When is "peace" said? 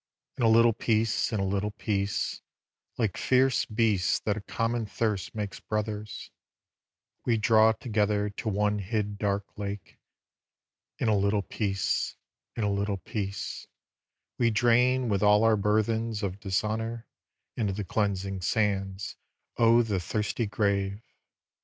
0.73-1.31, 1.69-2.41, 11.43-12.15, 12.97-13.67